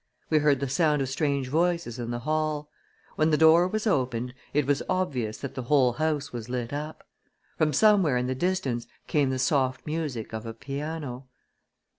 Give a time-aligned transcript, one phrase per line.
[0.31, 2.71] We heard the sound of strange voices in the hall.
[3.17, 7.07] When the door was opened it was obvious that the whole house was lit up.
[7.59, 11.27] From somewhere in the distance came the soft music of a piano.